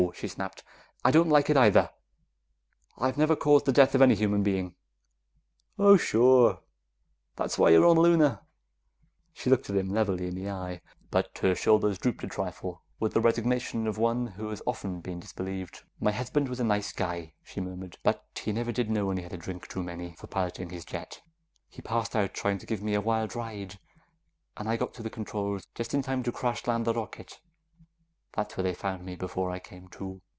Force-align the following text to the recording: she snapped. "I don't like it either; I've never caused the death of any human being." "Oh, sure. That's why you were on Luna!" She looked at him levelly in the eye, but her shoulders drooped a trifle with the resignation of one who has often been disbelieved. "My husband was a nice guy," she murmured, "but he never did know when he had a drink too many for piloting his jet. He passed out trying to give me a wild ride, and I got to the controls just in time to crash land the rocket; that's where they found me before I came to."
she 0.15 0.27
snapped. 0.27 0.63
"I 1.05 1.11
don't 1.11 1.29
like 1.29 1.49
it 1.51 1.55
either; 1.55 1.91
I've 2.97 3.19
never 3.19 3.35
caused 3.35 3.65
the 3.67 3.71
death 3.71 3.93
of 3.93 4.01
any 4.01 4.15
human 4.15 4.41
being." 4.41 4.73
"Oh, 5.77 5.95
sure. 5.95 6.61
That's 7.35 7.59
why 7.59 7.69
you 7.69 7.79
were 7.81 7.85
on 7.85 7.97
Luna!" 7.99 8.41
She 9.31 9.51
looked 9.51 9.69
at 9.69 9.75
him 9.75 9.89
levelly 9.91 10.25
in 10.27 10.33
the 10.33 10.49
eye, 10.49 10.81
but 11.11 11.37
her 11.37 11.53
shoulders 11.53 11.99
drooped 11.99 12.23
a 12.23 12.27
trifle 12.27 12.81
with 12.99 13.13
the 13.13 13.21
resignation 13.21 13.85
of 13.85 13.99
one 13.99 14.25
who 14.25 14.49
has 14.49 14.61
often 14.65 15.01
been 15.01 15.19
disbelieved. 15.19 15.83
"My 15.99 16.11
husband 16.11 16.49
was 16.49 16.59
a 16.59 16.63
nice 16.65 16.91
guy," 16.91 17.33
she 17.43 17.61
murmured, 17.61 17.99
"but 18.03 18.25
he 18.43 18.51
never 18.51 18.71
did 18.71 18.89
know 18.89 19.05
when 19.05 19.17
he 19.17 19.23
had 19.23 19.33
a 19.33 19.37
drink 19.37 19.67
too 19.67 19.83
many 19.83 20.15
for 20.17 20.25
piloting 20.25 20.71
his 20.71 20.83
jet. 20.83 21.21
He 21.69 21.83
passed 21.83 22.15
out 22.15 22.33
trying 22.33 22.57
to 22.57 22.65
give 22.65 22.81
me 22.81 22.95
a 22.95 23.01
wild 23.01 23.35
ride, 23.35 23.77
and 24.57 24.67
I 24.67 24.77
got 24.77 24.95
to 24.95 25.03
the 25.03 25.11
controls 25.11 25.67
just 25.75 25.93
in 25.93 26.01
time 26.01 26.23
to 26.23 26.31
crash 26.31 26.65
land 26.65 26.85
the 26.85 26.93
rocket; 26.95 27.39
that's 28.33 28.55
where 28.55 28.63
they 28.63 28.73
found 28.73 29.05
me 29.05 29.13
before 29.13 29.51
I 29.51 29.59
came 29.59 29.89
to." 29.89 30.21